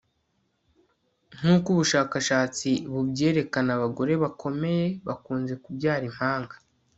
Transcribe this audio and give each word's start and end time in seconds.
Nkuko 1.37 1.67
ubushakashatsi 1.75 2.69
bubyerekana 2.91 3.69
abagore 3.77 4.13
bakomeye 4.23 4.85
bakunze 5.07 5.53
kubyara 5.63 6.05
impanga 6.11 6.55